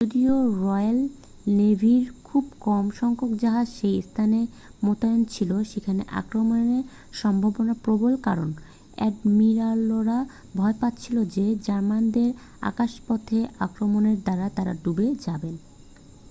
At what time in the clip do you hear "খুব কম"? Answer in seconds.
2.23-2.85